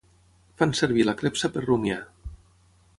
[0.61, 2.03] Fan servir la clepsa per rumiar.